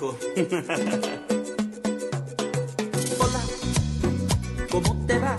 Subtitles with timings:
[0.00, 0.22] Hola,
[4.70, 5.36] ¿cómo te va?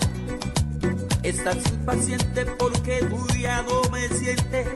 [1.24, 4.68] Estás impaciente porque tu día no me sientes,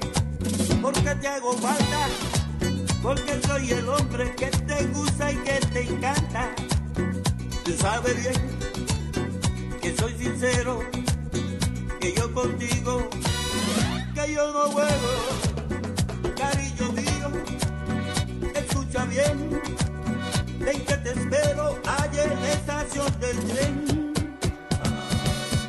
[0.83, 2.09] porque te hago falta,
[3.03, 6.51] porque soy el hombre que te gusta y que te encanta.
[7.65, 8.35] Tú sabes bien
[9.81, 10.81] que soy sincero,
[12.01, 13.09] que yo contigo,
[14.15, 15.49] que yo no juego
[16.37, 17.31] cariño mío,
[18.99, 19.63] escucha bien,
[20.59, 24.13] ven que te espero allá en la estación del tren.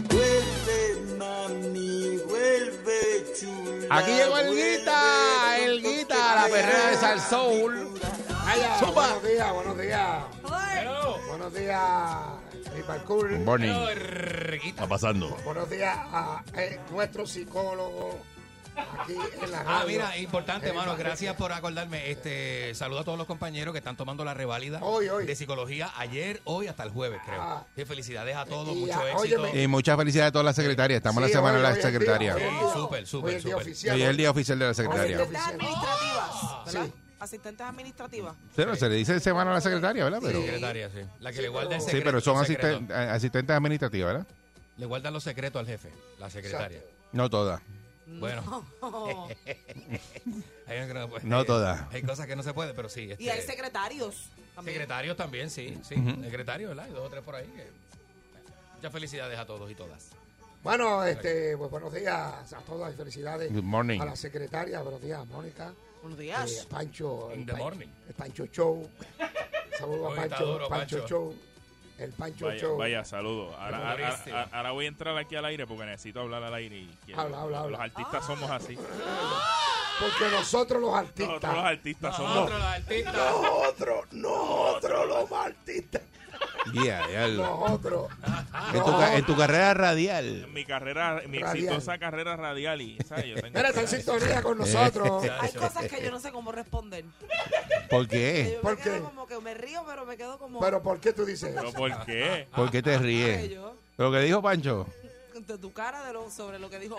[0.10, 3.98] Vuelve, mami, vuelve, chula.
[3.98, 7.88] Aquí llegó el Guita, el Guita, la perrera de veas Sal mi Soul.
[7.94, 8.10] cura.
[8.46, 10.24] Vaya, Buenos días, buenos días.
[10.80, 11.18] Hello.
[11.30, 12.18] Buenos días,
[12.76, 13.30] mi parkour.
[13.40, 13.70] Morning.
[13.70, 13.88] Hello,
[14.50, 14.68] ¿Qué Guita.
[14.70, 15.30] está pasando?
[15.46, 18.20] Buenos días a eh, nuestro psicólogo
[18.76, 19.70] aquí en la radio.
[19.70, 22.10] Ah, mira, importante, En mano, esta- gracias por acordarme.
[22.12, 25.26] Este, saludo a todos los compañeros que están tomando la reválida Hoy, hoy.
[25.26, 27.42] de psicología ayer, hoy hasta el jueves, creo.
[27.42, 27.66] Ah.
[27.76, 29.42] Sí, felicidades a todos, Y, mucho ah, éxito.
[29.42, 30.98] óyeme, Y muchas felicidades a todas las secretarias.
[30.98, 32.74] Estamos en Sí, la semana de hoy es día, hoy Sí, es el día.
[32.74, 33.68] súper, súper, Hoy es el día súper.
[33.68, 33.96] oficial.
[33.96, 35.22] Hoy es el día oficial de la secretaria.
[35.22, 35.40] Oficial.
[35.40, 36.86] Asistentes administrativas, ¿verdad?
[36.86, 36.94] Sí.
[37.20, 38.36] Asistentes administrativas.
[38.56, 40.20] Pero se le dice semana a la secretaria, ¿verdad?
[40.22, 41.00] Pero, Secretaria, sí.
[41.20, 42.06] La que Sí, le guarda el secreto.
[42.06, 44.28] pero son asisten- eh, asistentes administrativas, ¿verdad?
[44.78, 46.80] Le guardan los secretos al jefe, la secretaria.
[47.12, 47.60] No todas.
[48.18, 48.66] Bueno,
[50.68, 51.82] hay, no, puede- No todas.
[51.94, 53.02] hay cosas que no se puede, pero sí.
[53.08, 54.76] Y este, hay secretarios también.
[54.76, 55.96] Secretarios también, sí, sí.
[55.96, 56.24] Ujú.
[56.24, 56.86] Secretarios, ¿verdad?
[56.86, 57.46] Hay dos o tres por ahí.
[57.48, 57.68] que-
[58.76, 60.10] Muchas felicidades a todos y todas.
[60.64, 64.00] Bueno, este, pues buenos días a todas y felicidades Good morning.
[64.02, 64.82] a la secretaria.
[64.82, 65.74] Buenos días, Mónica.
[66.02, 66.68] Buenos Eh, días.
[66.70, 67.30] Pancho.
[67.34, 67.88] In el the Pancho- morning.
[68.08, 68.90] El Pancho Show.
[69.78, 71.08] Saludos a Pancho, duro, Pancho Pancho.
[71.08, 71.36] Show.
[72.00, 72.78] El Pancho Vaya, Show.
[72.78, 73.04] vaya.
[73.12, 76.78] Ahora, ahora, ahora- ahora voy a entrar aquí al aire porque necesito hablar al aire.
[76.78, 77.72] Y quiero- Habla, habla, habla.
[77.72, 78.76] Los artistas somos así.
[80.00, 81.28] Porque nosotros los artistas.
[81.28, 82.36] Nosotros los artistas somos.
[82.36, 83.16] Nosotros, los artistas.
[83.16, 86.02] Nosotros, nosotros los artistas.
[86.74, 87.28] Yeah.
[87.30, 88.08] Nosotros.
[88.74, 90.44] En, tu, ca- en tu carrera radial.
[90.46, 91.66] En mi carrera, mi Radial.
[91.66, 92.82] exitosa carrera radial.
[92.82, 93.26] Y, ¿sabes?
[93.26, 95.24] Yo tengo- Mira, está en sintonía con nosotros.
[95.42, 97.06] Hay cosas que yo no sé cómo responder.
[97.90, 98.52] ¿Por Que qué?
[98.56, 100.60] Yo ¿Por me quedo como que me río, pero me quedo como...
[100.60, 101.78] Pero ¿por qué tú dices ¿Pero eso?
[101.78, 102.48] por qué?
[102.56, 103.50] ¿Por qué te ríes?
[103.50, 104.88] yo, Lo que dijo Pancho.
[105.48, 106.98] De tu cara de lo, sobre lo que dijo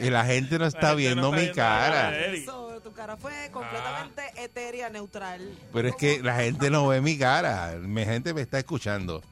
[0.00, 2.26] Y la gente no está gente no viendo está mi viendo cara.
[2.26, 5.48] Eso, tu cara fue completamente etérea, neutral.
[5.72, 7.74] Pero es que la gente no ve mi cara.
[7.80, 9.22] Mi gente me está escuchando.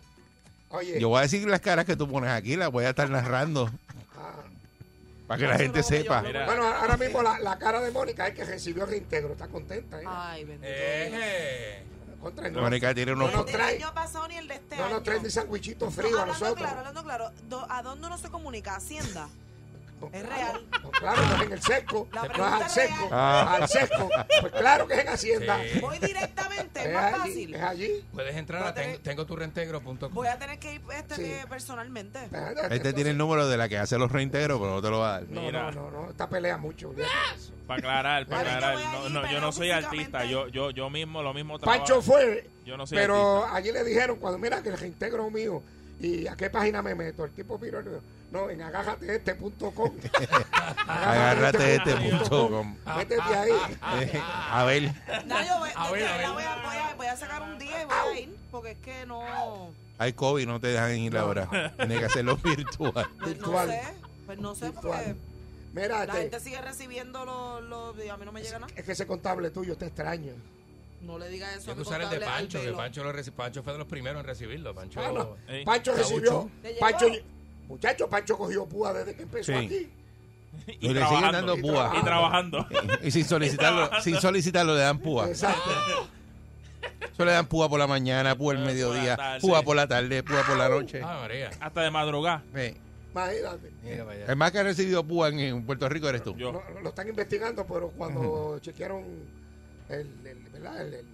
[0.71, 3.09] Oye, Yo voy a decir las caras que tú pones aquí, las voy a estar
[3.11, 3.71] narrando.
[4.17, 4.43] ah,
[5.27, 6.23] Para que la gente no, sepa.
[6.23, 9.33] bueno, ahora mismo la, la cara de Mónica es que recibió reintegro.
[9.33, 10.05] Está contenta, ¿eh?
[10.07, 10.67] Ay, bendito.
[10.69, 11.83] Eh,
[12.23, 13.33] Contra no, Mónica tiene unos...
[13.33, 14.95] No, no, Ni el trae- año pasado ni el de este no año.
[14.95, 16.67] nos traen ni sandwichitos No, fríos a hablando nosotros.
[16.71, 17.67] claro, hablando claro.
[17.69, 18.77] ¿A dónde uno se comunica?
[18.77, 19.29] Hacienda.
[20.11, 20.67] No, Es real.
[20.83, 22.09] no, claro, no es en el sesco.
[22.13, 23.09] La no es al es sesco.
[23.13, 23.55] Ah.
[23.61, 24.09] Al sesco.
[24.41, 25.61] Pues claro que es en Hacienda.
[25.73, 25.81] Sí.
[25.81, 27.55] Voy directamente, es más allí, fácil.
[27.55, 28.05] es allí.
[28.13, 30.13] puedes entrar Voy a a tener- ten- tengo tu reintegro.com.
[30.13, 31.23] Voy a tener que ir este, Sí.
[31.23, 32.19] que personalmente.
[32.71, 35.09] Este tiene el número de la que hace los reintegros, pero no te lo va
[35.09, 35.29] a dar.
[35.31, 35.71] No, Mira.
[35.71, 36.11] no, no, no.
[36.11, 36.93] Esta pelea mucho.
[37.67, 39.11] Para aclarar, para aclarar.
[39.11, 40.25] No, yo no soy artista.
[40.25, 41.79] Yo, yo, yo mismo, lo mismo trabajo.
[41.79, 43.57] Pancho fue, Yo no soy pero artista.
[43.57, 45.63] allí le dijeron, cuando mira que el reintegro mío,
[46.01, 47.25] ¿y a qué página me meto?
[47.25, 47.79] El tipo dijo,
[48.33, 49.93] no, en agájateeste.com.
[50.89, 52.77] Agárrate este punto com.
[52.97, 53.51] Métete ahí.
[54.51, 54.93] A ver,
[55.27, 56.29] No, yo voy, A ver, a ver.
[56.31, 58.79] voy, a, voy, a, voy a sacar un día y voy a ir, porque es
[58.79, 59.23] que no,
[59.99, 61.73] hay COVID, no te dejan ir ahora.
[61.77, 62.93] Tienes que hacerlo virtual.
[62.93, 63.69] pues no Virtual.
[63.69, 63.83] sé,
[64.27, 65.17] pues no sé, porque Virtual.
[65.75, 68.73] Mira, la este, gente sigue recibiendo los, los a mí no me llega nada.
[68.77, 70.33] es que ese contable tuyo está extraño.
[71.01, 72.73] No le diga eso Yo a que usar el de Pancho, que.
[72.73, 74.75] Pancho, lo reci- Pancho fue de los primeros en recibirlo.
[74.75, 75.37] Pancho, Ah, no.
[75.65, 76.49] Pancho recibió.
[76.79, 77.07] Pancho,
[77.69, 79.59] muchacho, Pancho cogió púa desde que empezó Sí.
[79.67, 79.91] aquí.
[80.81, 81.93] Y le siguen dando Y púa.
[81.99, 82.67] Y trabajando.
[83.03, 85.29] Y sin solicitarlo, sin solicitarlo le dan púa.
[85.29, 85.71] Exacto.
[87.13, 89.41] Eso le dan púa por la mañana, púa el por la mediodía, tarde.
[89.41, 91.01] púa por la tarde, púa por la noche.
[91.03, 91.51] Ah, María.
[91.61, 92.43] Hasta de madrugada.
[92.55, 92.77] Sí.
[93.13, 93.71] Imagínate.
[93.83, 94.27] Mira para allá.
[94.29, 96.35] El más que ha recibido púa en, en Puerto Rico eres tú.
[96.37, 96.53] Yo.
[96.53, 99.05] Lo, lo están investigando, pero cuando chequearon
[99.89, 100.81] el, el, ¿verdad?
[100.87, 101.07] el, el,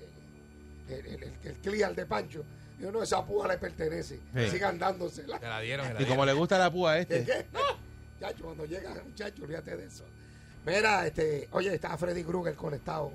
[0.88, 2.44] el, el- el- el clear de Pancho,
[2.78, 4.20] yo no, esa púa le pertenece.
[4.34, 4.50] Sí.
[4.50, 5.38] Sigan dándosela.
[5.38, 5.86] Te la dieron.
[5.88, 7.46] te la Y como le gusta la púa a ¿Qué, este, qué?
[8.20, 10.04] Chacho, cuando llega muchacho, olvídate de eso.
[10.66, 13.12] Mira, este, oye, está Freddy Krueger conectado.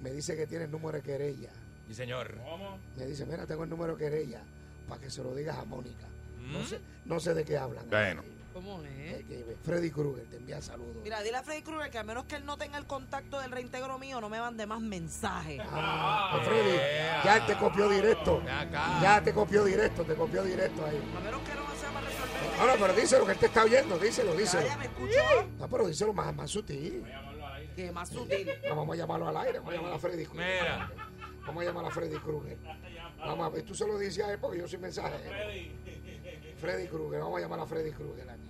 [0.00, 1.50] Me dice que tiene el número de querella.
[1.88, 2.34] Sí, señor.
[2.44, 2.78] ¿Cómo?
[2.96, 4.42] Me dice, mira, tengo el número de querella
[4.88, 6.06] para que se lo digas a Mónica.
[6.40, 6.66] No ¿Mm?
[6.66, 7.88] sé, no sé de qué hablan.
[7.88, 8.22] Bueno.
[8.54, 9.24] ¿Cómo es?
[9.64, 11.02] Freddy Krueger te envía saludos.
[11.02, 13.50] Mira, dile a Freddy Krueger que a menos que él no tenga el contacto del
[13.50, 15.60] reintegro mío, no me mande más mensajes.
[15.64, 16.76] Ah, pues Freddy,
[17.24, 18.40] ya él te copió directo.
[19.02, 21.02] Ya te copió directo, te copió directo ahí.
[21.16, 22.58] A menos que no me sea para resolver.
[22.58, 24.62] No, no, pero díselo que él te está oyendo, díselo, díselo.
[24.62, 25.48] Ya, ya me escuchó.
[25.58, 27.04] No, pero díselo más, más sutil.
[27.74, 28.48] Que más sutil.
[28.68, 30.62] No, vamos a llamarlo al aire, vamos a llamar a Freddy Krueger.
[30.62, 30.92] Mira.
[31.44, 32.58] Vamos a llamar a Freddy Krueger.
[33.18, 35.18] Vamos a ver, tú se lo dices a él porque yo soy mensajero.
[36.64, 38.40] Freddy Krueger, vamos a llamar a Freddy Krueger aquí.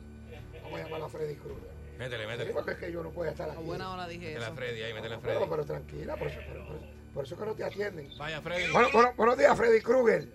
[0.63, 1.75] Vamos a llamar a Freddy Krueger.
[1.99, 2.53] Métele, Sí, métele.
[2.53, 3.63] porque es que yo no puedo estar A aquí.
[3.63, 4.53] buena hora dije Métele a.
[4.53, 5.45] Freddy ahí, métele a Freddy.
[5.51, 6.81] pero tranquila, por eso, por, por-
[7.15, 8.09] por eso que no te atienden.
[8.19, 8.71] Vaya, Freddy.
[8.73, 10.29] Bueno, bueno, buenos días, Freddy Krueger.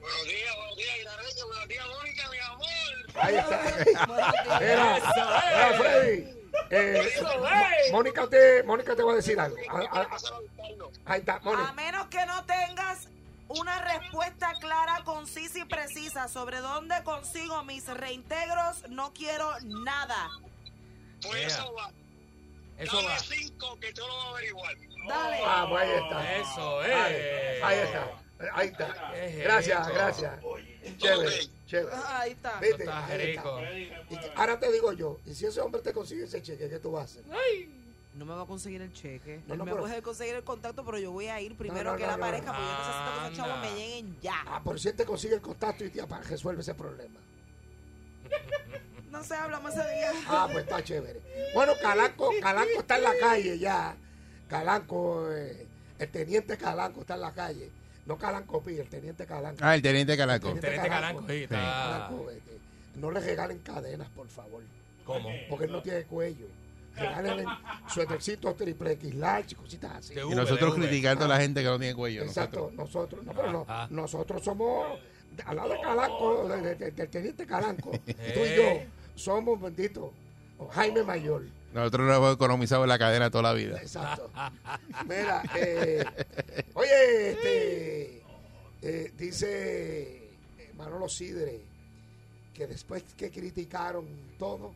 [0.00, 2.66] Buenos días, buenos días, Guitarreño, buenos días, Mónica, mi amor.
[3.14, 3.58] Ahí está.
[5.78, 6.36] Freddy.
[6.70, 7.02] Eh,
[7.92, 9.56] Mónica, te, Mónica te va a decir algo.
[9.70, 10.08] A- a- a
[11.12, 11.72] ahí está, A Mónica.
[11.74, 13.08] menos que no tengas
[13.48, 20.28] una respuesta clara, concisa y precisa sobre dónde consigo mis reintegros, no quiero nada.
[21.22, 21.90] Pues eso va.
[22.78, 23.18] Eso Dame va.
[23.18, 24.74] cinco que yo lo voy a averiguar.
[25.08, 25.38] Dale.
[25.44, 26.36] Ah, pues ahí está.
[26.36, 27.62] Eso Ahí, es.
[27.62, 28.10] ahí está.
[28.52, 29.12] Ahí está.
[29.42, 30.32] Gracias, gracias.
[30.98, 31.96] Chévere, chévere.
[31.96, 32.60] Ah, Ahí está.
[32.60, 34.32] Viste, Está ahí está.
[34.36, 37.02] ahora te digo yo, y si ese hombre te consigue ese cheque, ¿qué tú vas
[37.02, 37.24] a hacer?
[38.16, 39.42] No me va a conseguir el cheque.
[39.46, 41.92] No, Él no, me pero- puede conseguir el contacto, pero yo voy a ir primero
[41.92, 42.58] no, que no, él no, aparezca, no.
[42.58, 43.68] porque yo necesito que esos chavos Anda.
[43.70, 44.42] me lleguen ya.
[44.46, 47.20] Ah, por si él te consigue el contacto y te para resuelve ese problema.
[49.10, 50.10] No sé, hablamos ese día.
[50.28, 51.22] Ah, pues está chévere.
[51.54, 53.96] Bueno, Calanco, Calanco está en la calle ya.
[54.46, 55.66] Calanco, eh,
[55.98, 57.70] el teniente Calanco está en la calle.
[58.04, 59.60] No Calanco Pi, el teniente Calanco.
[59.62, 60.48] Ah, el teniente Calaco.
[60.48, 61.56] Teniente Teniente Calanco, sí, está.
[61.56, 62.58] Calanco, este,
[62.96, 64.62] no le regalen cadenas, por favor.
[65.06, 65.30] ¿Cómo?
[65.48, 66.46] Porque él no tiene cuello.
[66.96, 67.44] Regálenle
[67.88, 70.14] suétercitos triple X large, cositas así.
[70.14, 72.22] Y nosotros criticando a la gente que no tiene cuello.
[72.22, 73.24] Exacto, Nosotros.
[73.24, 73.86] nosotros, no, pero no, Ah.
[73.90, 74.98] nosotros somos,
[75.44, 78.80] al lado de Calanco, de- de- del teniente Calanco, tú y yo
[79.14, 80.10] somos benditos.
[80.70, 81.42] Jaime Mayor.
[81.74, 83.76] Nosotros nos hemos economizado en la cadena toda la vida.
[83.78, 84.30] Exacto.
[85.06, 86.02] Mira, eh,
[86.72, 88.22] oye, este,
[88.80, 90.28] eh, dice
[90.58, 91.60] eh, Manolo Sidre
[92.54, 94.06] que después que criticaron
[94.38, 94.72] todo,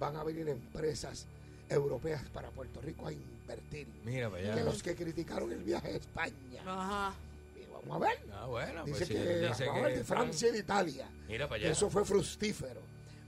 [0.00, 1.26] van a venir empresas
[1.70, 3.86] europeas para Puerto Rico a invertir.
[4.04, 6.62] Mira para Que los que criticaron el viaje a España.
[6.66, 7.14] Ajá.
[7.56, 8.18] Y vamos a ver.
[8.32, 9.14] Ah, bueno, Dice pues sí.
[9.14, 10.04] que, Dice vamos a ver, de.
[10.04, 11.08] Francia y de Italia.
[11.28, 11.70] Mira para allá.
[11.72, 12.80] Eso fue frustífero.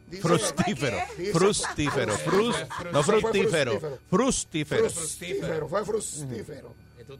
[0.09, 0.99] Dice- Frustífero.
[1.33, 2.13] Frustífero.
[2.19, 2.57] Frus,
[2.93, 3.81] no fructífero.
[3.81, 4.01] frustífero.
[4.11, 4.91] Frustífero.
[4.91, 6.75] Frustífero, fue frustífero.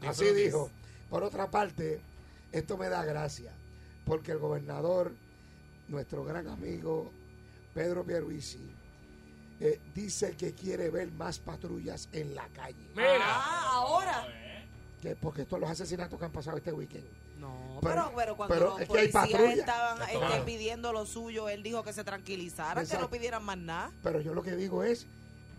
[0.07, 0.69] Así dijo.
[1.09, 1.99] Por otra parte,
[2.51, 3.51] esto me da gracia,
[4.05, 5.11] porque el gobernador,
[5.87, 7.09] nuestro gran amigo
[7.73, 8.59] Pedro Pierluisi,
[9.65, 12.85] eh, dice que quiere ver más patrullas en la calle.
[12.95, 13.17] Mira.
[13.21, 14.27] Ah, ahora.
[15.01, 17.05] Que- porque estos los asesinatos que han pasado este weekend.
[17.39, 19.53] No, Pero- pero, pero cuando pero los es que hay policías patrulla.
[19.61, 23.57] estaban De este, pidiendo lo suyo, él dijo que se tranquilizaran, que no pidieran más
[23.57, 23.91] nada.
[24.03, 25.07] Pero yo lo que digo es,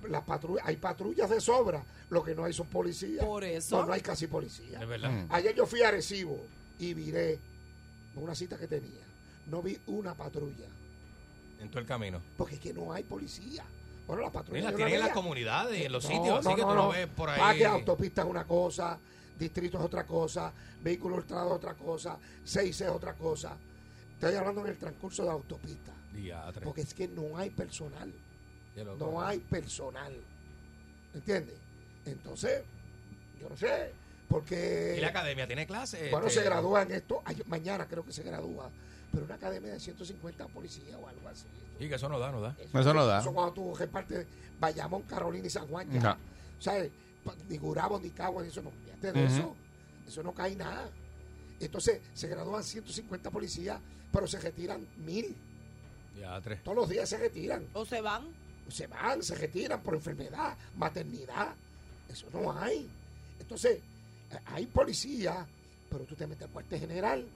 [0.08, 3.24] las patrullas, hay patrullas de sobra, lo que no hay son policías.
[3.24, 3.80] Por eso.
[3.80, 4.80] No, no hay casi policías.
[4.82, 5.10] Es verdad.
[5.10, 5.26] Mm.
[5.30, 6.38] Ayer yo fui a Arecibo
[6.78, 7.38] y viré
[8.16, 9.02] una cita que tenía.
[9.46, 10.66] No vi una patrulla,
[11.60, 12.22] En todo el camino.
[12.38, 13.64] porque es que no hay policía.
[14.06, 14.60] Bueno, la patrulla.
[14.60, 16.62] Mira, yo tienen en la las comunidades y en los No, sitios, así no, que
[16.62, 17.38] tú lo ves por ahí.
[17.40, 18.98] Parque, autopista es una cosa,
[19.38, 23.56] distrito es otra cosa, vehículo hurtado es otra cosa, 6 es otra cosa.
[24.14, 26.64] Estoy hablando en el transcurso de autopista, Diatre.
[26.64, 28.12] porque es que no hay personal,
[28.98, 30.12] no hay personal.
[31.14, 31.56] ¿Entiendes?
[32.06, 32.62] Entonces,
[33.40, 33.92] yo no sé,
[34.28, 34.94] porque...
[34.98, 36.10] ¿Y la academia tiene clases?
[36.10, 38.68] Bueno, Este, se gradúa en esto, ay, mañana creo que se gradúa,
[39.14, 41.46] pero una academia de 150 policías o algo así.
[41.80, 42.56] Y que eso no da, no da.
[42.72, 43.20] Eso no da.
[43.20, 44.26] Eso cuando tú repartes
[44.60, 46.00] Bayamón, Carolina y San Juan ya.
[46.00, 46.16] No.
[46.58, 46.90] ¿Sabes?
[47.24, 48.70] Pa- Ni Gurabo, ni Cagua, eso no.
[48.84, 49.34] Fíjate de Ujú.
[49.34, 49.56] eso.
[50.06, 50.88] Eso no cae nada.
[51.60, 53.80] Entonces, se gradúan 150 policías,
[54.12, 55.34] pero se retiran mil.
[56.14, 56.56] Diatre.
[56.56, 57.66] Todos los días se retiran.
[57.72, 58.24] O se van.
[58.68, 61.54] Se van, se retiran por enfermedad, maternidad.
[62.08, 62.88] Eso no hay.
[63.40, 63.78] Entonces,
[64.30, 65.46] eh, hay policía,
[65.90, 67.26] pero tú te metes al cuartel general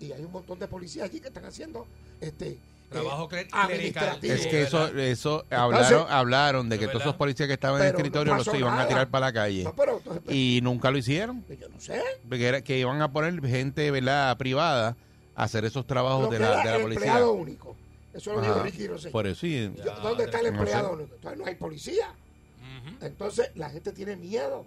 [0.00, 1.86] y hay un montón de policías allí que están haciendo
[2.20, 2.58] este
[2.90, 4.32] Trabajo cler- administrativo.
[4.34, 7.92] Es que eso, eso hablaron, hablaron de que todos esos policías que estaban en el
[7.92, 8.88] Pero no escritorio los iban a nada.
[8.88, 9.64] tirar para la calle.
[9.64, 11.44] No, pero entonces, pues, Y nunca lo hicieron.
[11.48, 12.00] yo no sé.
[12.26, 14.36] Porque era- que iban a poner gente ¿verdad?
[14.38, 14.96] privada
[15.36, 17.06] a hacer esos trabajos Lo de la, de la el policía.
[17.06, 17.76] empleado único.
[18.14, 18.62] Eso lo dijo Ajá.
[18.62, 19.12] Ricky Rosselló.
[19.12, 19.70] Por eso, sí.
[19.84, 20.94] Yo- ¿Dónde está el no empleado sé.
[20.94, 21.14] único?
[21.14, 22.06] Entonces no hay policía.
[22.08, 23.04] Ujú.
[23.04, 24.64] Entonces la gente tiene miedo.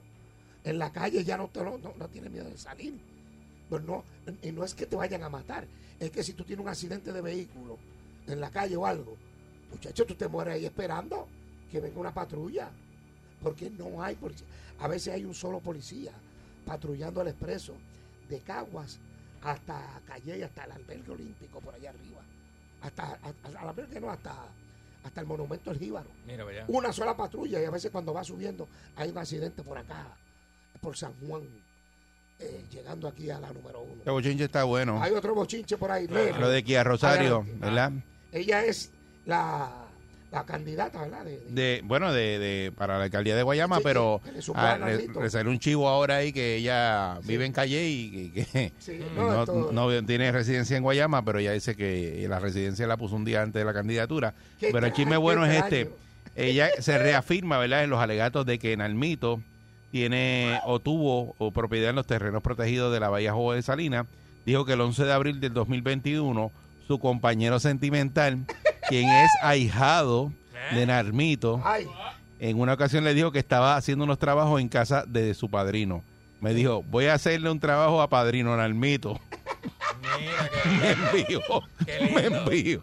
[0.64, 2.94] En la calle ya no, te- no, no, no tiene miedo de salir.
[3.80, 4.04] No,
[4.42, 5.66] y no es que te vayan a matar.
[6.00, 7.78] Es que si tú tienes un accidente de vehículo
[8.28, 9.16] en la calle o algo,
[9.72, 11.28] muchacho, tú te mueres ahí esperando
[11.72, 12.70] que venga una patrulla.
[13.42, 14.46] Porque no hay policía.
[14.80, 16.12] A veces hay un solo policía
[16.66, 17.74] patrullando el expreso
[18.30, 19.00] de Caguas
[19.44, 22.22] hasta Calle y hasta el albergue olímpico por allá arriba.
[22.82, 24.36] Hasta, hasta al albergue no, hasta,
[25.04, 26.66] hasta el monumento del Jíbaro Mira, vaya.
[26.68, 30.16] una sola patrulla y a veces cuando va subiendo hay un accidente por acá,
[30.82, 31.44] por San Juan,
[32.42, 33.94] eh, llegando aquí a la número uno.
[34.00, 35.02] Este bochinche está bueno.
[35.02, 36.08] Hay otro bochinche por ahí.
[36.08, 37.66] Lo de Kia Rosario, Adelante.
[37.66, 37.92] ¿verdad?
[38.32, 38.92] Ella es
[39.26, 39.70] la,
[40.32, 41.26] la candidata, ¿verdad?
[41.26, 44.22] De, de- De, bueno, de, de, para la alcaldía de Guayama, Sí, pero
[44.56, 45.22] ah, a le, Nardito.
[45.22, 48.72] le salió un chivo ahora ahí que ella vive en Calle y que,
[49.16, 53.26] no, no, tiene residencia en Guayama, pero ella dice que la residencia la puso un
[53.26, 54.34] día antes de la candidatura.
[54.60, 55.92] Pero el chisme bueno es este.
[56.34, 59.42] Ella se reafirma, ¿verdad?, en los alegatos de que Nalmito
[59.92, 64.06] tiene o tuvo o propiedad en los terrenos protegidos de la Bahía Joven de Salinas.
[64.46, 66.52] Dijo que el 11 de abril del 2021
[66.88, 68.40] su compañero sentimental,
[68.90, 70.32] quien es ahijado
[70.74, 71.62] de Narmito,
[72.40, 76.04] en una ocasión le dijo que estaba haciendo unos trabajos en casa de su padrino.
[76.40, 79.20] Me dijo, voy a hacerle un trabajo a padrino Narmito.
[80.20, 80.50] Mira,
[80.80, 81.42] Me envió,
[82.14, 82.82] me envió,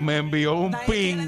[0.00, 1.24] me envió un Nai- ¿qué le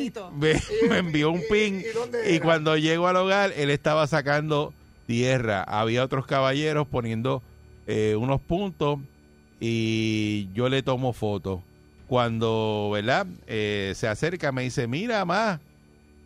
[0.00, 0.14] pin.
[0.38, 0.54] Me,
[0.88, 1.82] me envió un y- pin
[2.28, 4.72] y cuando llego al hogar él estaba sacando
[5.06, 5.62] tierra.
[5.62, 7.42] Había otros caballeros poniendo
[7.86, 8.98] eh, unos puntos
[9.60, 11.60] y yo le tomo fotos.
[12.06, 13.26] Cuando, ¿verdad?
[13.46, 15.60] Eh, se acerca me dice, mira más,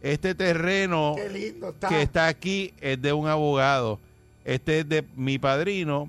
[0.01, 1.89] este terreno qué lindo está.
[1.89, 3.99] que está aquí es de un abogado.
[4.45, 6.09] Este es de mi padrino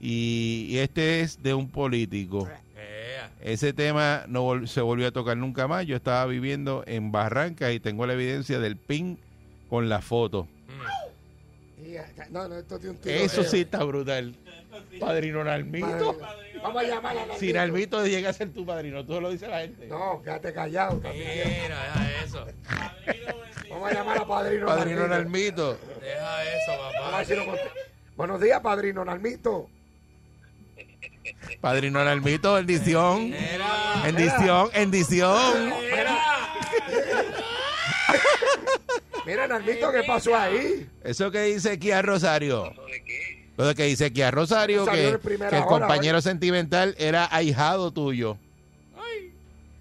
[0.00, 2.48] y, y este es de un político.
[2.76, 3.30] Ea.
[3.42, 5.86] Ese tema no vol- se volvió a tocar nunca más.
[5.86, 9.18] Yo estaba viviendo en Barranca y tengo la evidencia del pin
[9.68, 10.44] con la foto.
[10.68, 12.32] Mm.
[12.32, 14.34] No, no, esto tiene un tiro Eso sí está brutal.
[15.00, 16.18] Padrino Nalmito.
[16.62, 18.06] Vamos a llamar a Si Nalmito.
[18.06, 19.86] Llega a ser tu padrino, tú lo dice la gente.
[19.88, 20.98] No, quédate callado.
[20.98, 21.48] también.
[21.62, 22.46] Mira, deja eso.
[23.68, 25.78] Vamos a llamar a Padrino Padrino Nalmito.
[25.78, 26.00] Nalmito.
[26.00, 27.72] Deja eso, Vamos a papá.
[28.16, 29.68] Buenos días, Padrino Nalmito.
[31.60, 33.30] Padrino Nalmito, bendición.
[33.30, 34.02] Mira.
[34.04, 35.72] Bendición, bendición.
[39.26, 40.88] Mira, Nalmito, ¿qué pasó ahí?
[41.04, 42.72] Eso que dice Kia Rosario.
[42.90, 43.50] ¿De qué?
[43.56, 48.38] Lo que dice Kia Rosario, Salió que, el hora, compañero sentimental era ahijado tuyo.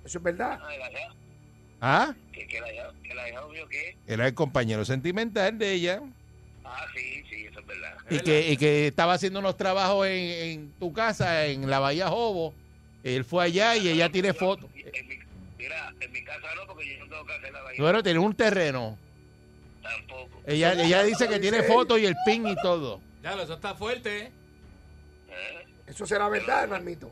[0.04, 0.60] Eso es verdad.
[0.62, 0.82] Ah, el.
[1.82, 2.14] ¿Ah?
[2.34, 2.64] ¿Que, que el
[3.04, 3.96] que el mío qué?
[4.06, 6.02] Era el compañero sentimental de ella.
[6.66, 7.24] Ah, sí,
[7.70, 7.98] verdad.
[8.10, 12.10] Y que, y que estaba haciendo unos trabajos en, en tu casa, en la Bahía
[12.10, 12.54] Jobo.
[13.04, 14.70] Él fue allá y ella tiene fotos.
[15.58, 17.82] Mira, en mi casa no, porque yo no tengo casa en la bahía.
[17.82, 18.98] Bueno, tiene un terreno.
[19.82, 20.42] Tampoco.
[20.46, 23.02] Ella, ella dice que tiene fotos y el pin y todo.
[23.24, 24.32] Ya, eso está fuerte, ¿eh?
[25.30, 25.66] ¿Eh?
[25.88, 27.10] Eso será verdad, Nalmito.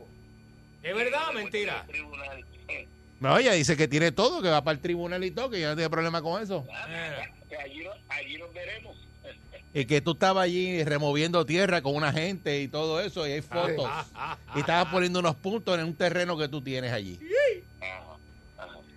[0.82, 1.84] ¿Es verdad o mentira?
[1.86, 2.44] Tribunal.
[3.20, 5.68] No, ella dice que tiene todo, que va para el tribunal y todo, que yo
[5.68, 6.64] no tiene problema con eso.
[6.66, 7.30] Mira.
[7.48, 8.96] Que allí, allí nos veremos.
[9.74, 13.42] Y que tú estabas allí removiendo tierra con una gente y todo eso, y hay
[13.42, 13.84] fotos.
[13.86, 17.20] Ah, ah, Y estabas poniendo unos puntos en un terreno que tú tienes allí.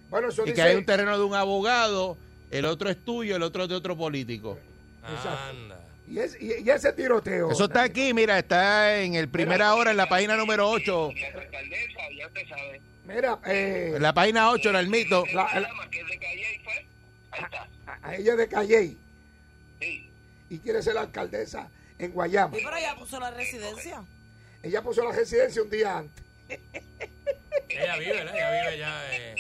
[0.10, 2.18] Bueno, eso Y que hay un terreno de un abogado,
[2.52, 4.58] el otro es tuyo, el otro es de otro político.
[5.04, 5.50] ah.
[5.50, 5.80] Anda.
[6.10, 7.52] Y, es- y- y ese tiroteo.
[7.52, 11.12] Eso está aquí, mira, está en el primera hora, en la página número 8.
[11.16, 12.82] Y la alcaldesa, ya usted sabe.
[13.14, 15.24] Mira, eh, En la página 8, en el mito.
[15.34, 16.86] La- La, la- que es de Calle y fue.
[17.32, 17.68] Ahí está.
[17.88, 18.98] a, a ella de Calley
[19.80, 20.10] Sí.
[20.50, 22.56] y quiere ser la alcaldesa en Guayama.
[22.56, 24.04] Sí, pero ella puso la residencia.
[24.64, 26.24] Ella puso la residencia un día antes.
[27.70, 28.36] Ella vive, ¿verdad?
[28.36, 29.16] Ella vive ya.
[29.16, 29.36] Eh,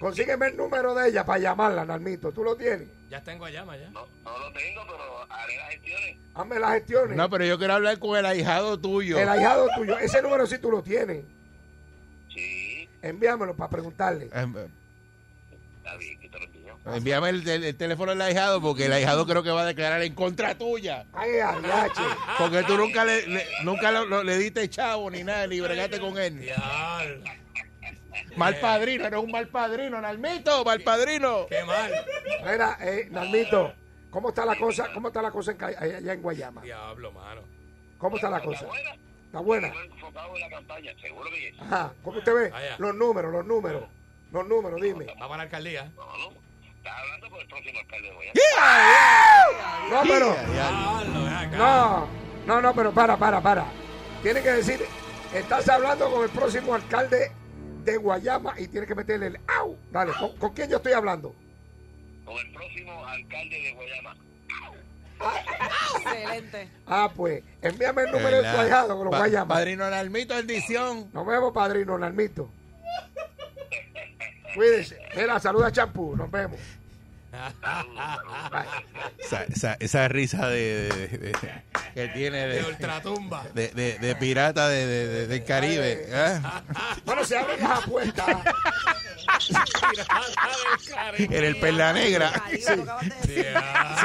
[0.00, 2.30] Consígueme el número de ella para llamarla, Nalmito.
[2.32, 2.88] ¿Tú lo tienes?
[3.08, 3.88] ya está en Guayama, ya.
[3.90, 6.16] No, no lo tengo, pero haré las gestiones.
[6.34, 7.16] Hazme las gestiones.
[7.16, 9.16] No, pero yo quiero hablar con el ahijado tuyo.
[9.18, 9.96] El ahijado tuyo.
[9.98, 11.24] Ese número sí tú lo tienes.
[13.08, 14.24] Envíamelo para preguntarle.
[14.26, 16.78] Está bien, que te lo envío.
[16.86, 20.02] Envíame el, el- el teléfono del ahijado porque el ahijado creo que va a declarar
[20.02, 21.06] en contra tuya.
[21.12, 22.02] Ay, adiache.
[22.38, 26.00] Porque tú nunca le, le- nunca lo- lo- le diste chavo ni nada, ni bregaste
[26.00, 26.40] con él.
[26.40, 27.22] Diablo.
[28.36, 31.46] Mal padrino, eres un mal padrino, Nalmito, mal padrino.
[31.48, 31.90] Qué mal.
[32.44, 33.72] Mira, eh, Nalmito,
[34.10, 34.88] ¿cómo está la cosa?
[34.92, 36.62] ¿Cómo está la cosa en, Ca- allá en Guayama?
[36.62, 37.42] Diablo, mano.
[37.98, 38.66] ¿Cómo está la ¿Está cosa?
[38.66, 38.90] buena?
[39.26, 39.68] Está buena.
[39.68, 41.56] Estoy enfocado en la campaña, seguro que sí.
[41.60, 41.92] Ajá.
[42.02, 42.50] ¿Cómo usted ve?
[42.50, 42.76] Vaya.
[42.78, 43.84] Los números, los números.
[44.32, 45.06] Los números, dime.
[45.06, 45.84] Va para la alcaldía.
[45.96, 46.32] No, no.
[46.76, 49.88] Estás hablando con el próximo alcalde de Guayama.
[49.90, 50.30] No, pero.
[50.32, 51.56] Acá.
[51.56, 52.08] No,
[52.46, 53.66] no, no, pero para, para, para.
[54.22, 54.80] Tiene que decir,
[55.34, 57.32] estás hablando con el próximo alcalde
[57.84, 59.76] de Guayama y tiene que meterle el au.
[59.90, 61.34] Dale, ¿con, con quién yo estoy hablando?
[62.24, 64.16] Con el próximo alcalde de Guayama.
[66.04, 66.68] Excelente.
[66.86, 68.54] Ah, pues, envíame el número del ¿Verdad?
[68.54, 69.54] cuajado con los Pa- Guayama.
[69.54, 71.10] Padrino Almito, bendición.
[71.12, 72.48] Nos vemos, padrino, Nalmito.
[74.54, 74.98] Cuídese.
[75.16, 76.16] Mira, saluda a Champú.
[76.16, 76.58] Nos vemos.
[79.18, 81.32] Esa, esa, esa risa de, de- de-
[81.96, 83.42] que tiene De de, ultratumba.
[83.54, 86.04] de, de- de pirata de, de- de- del Caribe.
[86.10, 86.40] ¿eh?
[87.06, 88.26] Bueno, se abren las apuestas.
[91.16, 92.32] En el Perla Negra.
[92.50, 92.84] Decir.
[93.24, 93.42] Sí,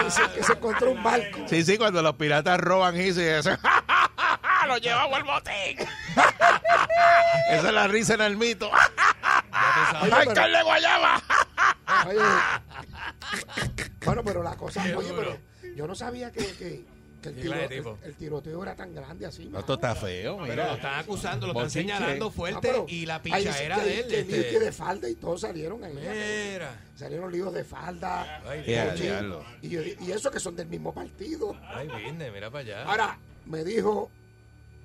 [0.09, 1.39] sí, que se encontró un barco.
[1.49, 3.41] Sí, sí, cuando los piratas roban y se
[4.67, 5.79] ¡Lo llevamos al botín!
[7.49, 8.71] Esa es la risa en el mito.
[9.51, 11.21] ¡Alcalde de Guayama!
[12.07, 12.19] Oye,
[14.05, 15.37] bueno, pero la cosa, oye, pero
[15.75, 16.85] yo no sabía que, que,
[17.21, 19.45] que el, tiro- el- el tiroteo era tan grande así.
[19.45, 20.73] No, esto está feo, Pero lo mira.
[20.73, 24.07] están acusando, lo están señalando Ah, fuerte pero y la pichadera de él.
[24.07, 25.93] Que, este, que de falda y todos salieron ahí.
[25.93, 26.79] Mira.
[26.95, 28.41] Salieron líos de falda.
[28.45, 28.63] Ay.
[29.61, 31.55] Y, y eso que son del mismo partido.
[31.67, 32.83] Ay, vine, mira para allá.
[32.85, 34.09] Ahora, me dijo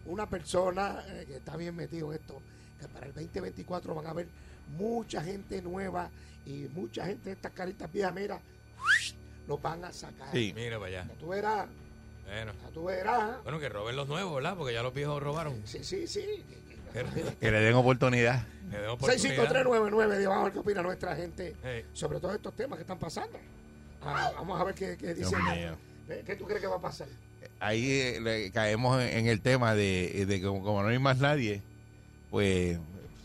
[0.05, 2.41] una persona eh, que está bien metido en esto,
[2.81, 4.29] que para el 2024 van a haber
[4.77, 6.11] mucha gente nueva
[6.45, 8.41] y mucha gente de estas caritas viejas, mira,
[9.49, 10.29] los van a sacar.
[10.33, 10.53] Sí.
[10.55, 11.11] Mira para allá.
[11.19, 11.67] Tú verás,
[12.27, 12.53] Bueno.
[12.63, 13.43] ya tú verás.
[13.45, 14.57] Bueno, que roben los nuevos, ¿verdad?
[14.57, 15.61] Porque ya los viejos robaron.
[15.65, 16.25] Sí, sí, sí.
[16.93, 17.09] Pero-
[17.41, 18.47] Que le den oportunidad.
[18.71, 19.23] Me debo oportunidad.
[19.23, 21.85] 65399, digamos, a ver qué opina nuestra gente Hey.
[21.93, 23.39] sobre todos estos temas que están pasando.
[24.03, 25.39] Ah, vamos a ver qué, qué dicen.
[26.09, 27.09] ¿Qué qué tú crees que va a pasar?
[27.59, 30.99] Ahí eh, le caemos en, en el tema de, de que como, como no hay
[30.99, 31.63] más nadie,
[32.31, 32.79] pues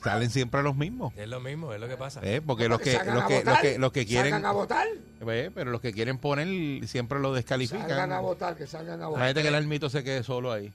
[0.04, 1.14] salen siempre los mismos.
[1.16, 2.20] Es lo mismo, es lo que pasa.
[2.24, 2.42] ¿eh?
[2.46, 4.88] Porque los que, los a que, los que, los que quieren, Salgan a votar.
[5.28, 5.52] ¿eh?
[5.54, 7.88] pero los que quieren poner siempre lo descalifican.
[7.88, 9.26] Salgan a votar, que salgan a La votar.
[9.28, 10.72] gente que el almito se quede solo ahí.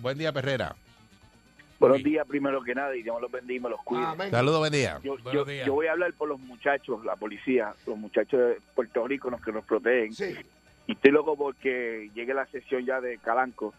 [0.00, 0.76] Buen día, Perrera.
[1.78, 4.02] Buenos días, primero que nada, y Dios me los bendiga y me los cuide.
[4.04, 4.30] Amén.
[4.30, 4.98] Saludos, buen día.
[5.02, 5.66] Yo, Buenos yo, días.
[5.66, 9.42] yo voy a hablar por los muchachos, la policía, los muchachos de Puerto Rico, los
[9.42, 10.14] que nos protegen.
[10.14, 10.34] Sí.
[10.86, 13.74] Y estoy loco porque llegue la sesión ya de Calanco.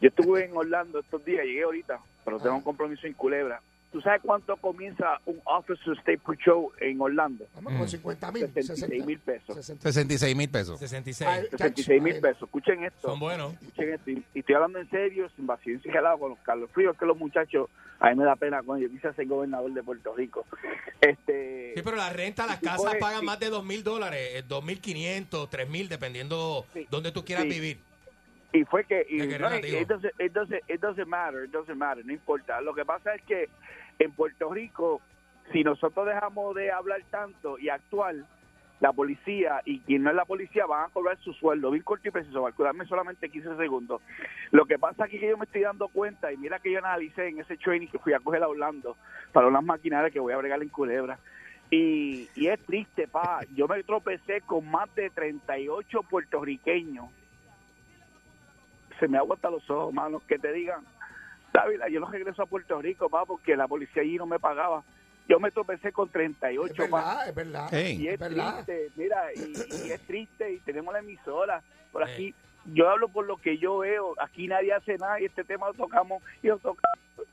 [0.00, 3.60] Yo estuve en Orlando estos días, llegué ahorita, pero tengo un compromiso en Culebra.
[3.96, 7.46] ¿Tú sabes cuánto comienza un Officer State Patrol en Orlando?
[7.54, 8.42] Vamos con 50 mil.
[8.52, 9.56] 66 mil pesos.
[9.64, 10.78] 66 mil pesos.
[10.78, 11.46] 66.
[11.48, 12.42] 66 mil pesos.
[12.42, 13.08] Escuchen esto.
[13.08, 13.54] Son buenos.
[13.54, 14.10] Escuchen esto.
[14.10, 17.06] Y y estoy hablando en serio, sin vacío, sin gelado, con los Carlos Fríos, que
[17.06, 18.90] los muchachos, a mí me da pena con ellos.
[18.90, 20.44] Quise ser gobernador de Puerto Rico.
[21.00, 23.24] Este, Sí, pero la renta, las casas pagan sí.
[23.26, 26.86] más de dos mil dólares, eh, dos mil quinientos, tres mil, dependiendo Sí.
[26.90, 27.48] dónde tú quieras Sí.
[27.48, 27.78] vivir.
[28.52, 32.02] y fue que y, no, it doesn't, it doesn't- it doesn't matter, it doesn't matter,
[32.06, 32.58] no importa.
[32.62, 33.50] Lo que pasa es que
[33.98, 35.00] en Puerto Rico,
[35.52, 38.16] si nosotros dejamos de hablar tanto y actuar,
[38.78, 42.08] la policía y quien no es la policía van a cobrar su sueldo, bien corto
[42.08, 44.02] y preciso, cuidarme solamente 15 segundos.
[44.50, 46.78] Lo que pasa aquí es que yo me estoy dando cuenta, y mira que yo
[46.78, 48.96] analicé en ese training que fui a coger a Orlando
[49.32, 51.18] para unas maquinarias que voy a bregar en Culebra.
[51.70, 53.40] Y, y es triste, pa.
[53.54, 57.06] Yo me tropecé con más de 38 puertorriqueños
[58.98, 60.84] se me aguantan los ojos, mano, que te digan,
[61.56, 64.82] Dávila, yo no regreso a Puerto Rico, pa, porque la policía allí no me pagaba.
[65.28, 66.98] Yo me tropecé con Es 38, pa.
[66.98, 67.68] verdad, es verdad.
[67.72, 67.96] Hey.
[68.00, 68.54] Y es Es verdad.
[68.64, 72.34] triste, mira, y, y es triste, y tenemos la emisora por aquí.
[72.66, 75.74] Yo hablo por lo que yo veo, aquí nadie hace nada, y este tema lo
[75.74, 76.82] tocamos, y lo tocamos,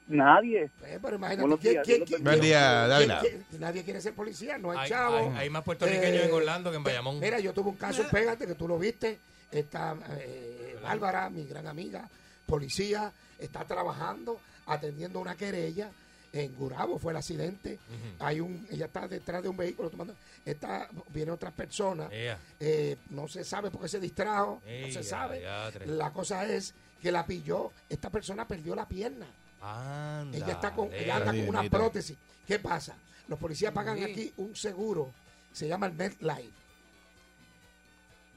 [0.07, 0.69] nadie.
[0.85, 3.19] Eh, pero imagínate, Buenos ¿quién, días, quién, Dios quién- Buen quién- día, quién- Dávila.
[3.21, 5.17] quién- nadie quiere ser policía, no hay, Hay, chavo.
[5.17, 7.19] hay- hay más puertorriqueños Eh, en Orlando que en Bayamón.
[7.19, 9.19] Mira, yo tuve un caso, pégate, que tú lo viste.
[9.51, 12.07] Está eh, Bárbara, mi gran amiga,
[12.45, 15.91] policía, está trabajando, atendiendo una querella.
[16.31, 17.77] En Gurabo fue el accidente.
[18.19, 20.15] Hay un, ella está detrás de un vehículo tomando.
[20.43, 22.09] Está, viene otra persona.
[22.11, 24.61] Eh, no se sabe por qué se distrajo.
[24.65, 25.43] no se sabe.
[25.85, 27.71] La cosa es que la pilló.
[27.87, 29.27] Esta persona perdió la pierna.
[29.61, 32.17] Anda, Ella está con, ella anda con una prótesis.
[32.47, 32.95] ¿Qué pasa?
[33.27, 34.03] Los policías pagan Sí.
[34.03, 35.13] aquí un seguro,
[35.53, 36.51] se llama el MedLife.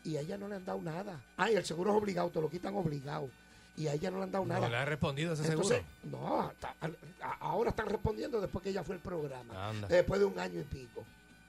[0.04, 1.20] Y a ella no le han dado nada.
[1.36, 3.28] Ah, y el seguro es obligado, te lo quitan obligado.
[3.76, 4.68] Y a ella no le han dado No nada.
[4.68, 6.18] le ha respondido ese Entonces, seguro.
[6.26, 6.74] no, está-
[7.20, 9.68] a- ahora están respondiendo después que ella fue el programa.
[9.68, 9.86] Anda.
[9.88, 11.04] Después de un año y pico.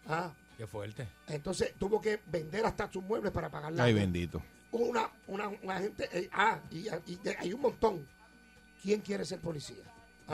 [0.08, 1.08] Ah, Qué fuerte.
[1.28, 4.42] entonces tuvo que vender hasta sus muebles para pagar la Ay, bendito.
[4.72, 6.10] Una, una, una gente.
[6.12, 8.06] eh, ah, y, y de- hay un montón.
[8.82, 9.84] ¿Quién quiere ser policía?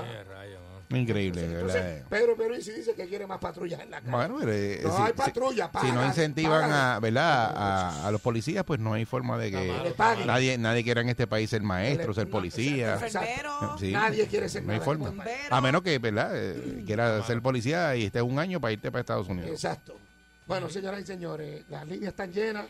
[0.01, 0.73] Rayo, mano.
[0.99, 2.03] Increíble, Entonces, ¿verdad?
[2.09, 4.11] Pedro Pierluisi dice que quiere más patrullas en la calle.
[4.11, 7.53] Bueno, pero, eh, No si, hay si- patrulla, si no incentivan a, ¿verdad?
[7.55, 9.93] A, a los policías, pues no hay forma de que
[10.25, 12.93] nadie nadie quiera en este país ser maestro, ser No, policía.
[12.95, 13.77] exacto, Enfermero.
[13.79, 13.91] Sí.
[13.91, 15.05] Nadie quiere ser No hay forma.
[15.09, 15.55] Bombero.
[15.55, 16.31] A menos que, ¿verdad?
[16.35, 19.49] Eh, quiera ser policía y esté un año para irte para Estados Unidos.
[19.51, 19.97] Exacto.
[20.45, 22.65] Bueno, señoras y señores, las líneas están llenas,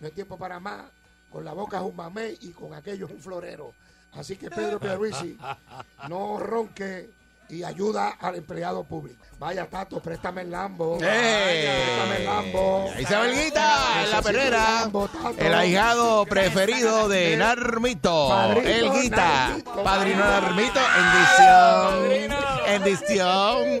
[0.00, 0.86] no hay tiempo para más.
[1.30, 3.72] Con la boca es un mamey y con aquello es un florero.
[4.14, 5.36] Así que Pedro Pierluisi,
[6.08, 7.10] no ronque
[7.50, 9.24] y ayuda al empleado público.
[9.38, 10.98] Vaya, Tato, préstame el Lambo.
[11.00, 11.04] ¡Eh!
[11.06, 12.90] Vaya, préstame el Lambo.
[12.94, 14.66] Ahí se va el guita, en la perrera.
[14.66, 15.10] el Lambo.
[15.38, 18.28] El ahijado preferido de Narmito.
[18.28, 19.48] Padrino el guita.
[19.48, 19.84] Narmito.
[19.84, 22.38] Padrino Narmito en dicción.
[22.66, 23.80] En dicción.